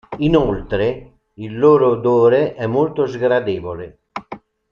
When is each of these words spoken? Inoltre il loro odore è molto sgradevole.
Inoltre 0.17 1.11
il 1.35 1.59
loro 1.59 1.89
odore 1.89 2.55
è 2.55 2.65
molto 2.65 3.05
sgradevole. 3.05 3.99